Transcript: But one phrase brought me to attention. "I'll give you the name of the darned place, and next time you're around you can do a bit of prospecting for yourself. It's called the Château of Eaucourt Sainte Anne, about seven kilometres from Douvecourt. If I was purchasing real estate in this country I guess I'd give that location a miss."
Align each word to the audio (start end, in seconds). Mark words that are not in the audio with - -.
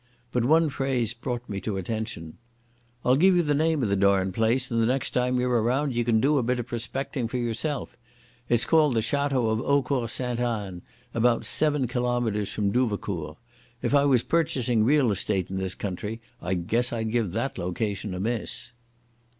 But 0.31 0.43
one 0.45 0.69
phrase 0.69 1.13
brought 1.13 1.47
me 1.47 1.61
to 1.61 1.77
attention. 1.77 2.39
"I'll 3.05 3.15
give 3.15 3.35
you 3.35 3.43
the 3.43 3.53
name 3.53 3.83
of 3.83 3.89
the 3.89 3.95
darned 3.95 4.33
place, 4.33 4.71
and 4.71 4.83
next 4.87 5.11
time 5.11 5.39
you're 5.39 5.61
around 5.61 5.93
you 5.95 6.03
can 6.03 6.19
do 6.19 6.39
a 6.39 6.41
bit 6.41 6.59
of 6.59 6.65
prospecting 6.65 7.27
for 7.27 7.37
yourself. 7.37 7.95
It's 8.49 8.65
called 8.65 8.95
the 8.95 9.01
Château 9.01 9.51
of 9.51 9.59
Eaucourt 9.61 10.09
Sainte 10.09 10.39
Anne, 10.39 10.81
about 11.13 11.45
seven 11.45 11.87
kilometres 11.87 12.51
from 12.51 12.71
Douvecourt. 12.71 13.37
If 13.83 13.93
I 13.93 14.05
was 14.05 14.23
purchasing 14.23 14.83
real 14.83 15.11
estate 15.11 15.51
in 15.51 15.57
this 15.59 15.75
country 15.75 16.19
I 16.41 16.55
guess 16.55 16.91
I'd 16.91 17.11
give 17.11 17.31
that 17.33 17.59
location 17.59 18.15
a 18.15 18.19
miss." 18.19 18.73